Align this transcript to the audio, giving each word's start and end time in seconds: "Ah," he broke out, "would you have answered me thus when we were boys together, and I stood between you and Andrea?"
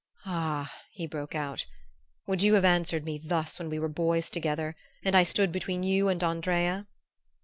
"Ah," 0.25 0.73
he 0.89 1.05
broke 1.05 1.35
out, 1.35 1.63
"would 2.25 2.41
you 2.41 2.55
have 2.55 2.65
answered 2.65 3.05
me 3.05 3.21
thus 3.23 3.59
when 3.59 3.69
we 3.69 3.77
were 3.77 3.87
boys 3.87 4.31
together, 4.31 4.75
and 5.03 5.15
I 5.15 5.23
stood 5.23 5.51
between 5.51 5.83
you 5.83 6.07
and 6.09 6.23
Andrea?" 6.23 6.87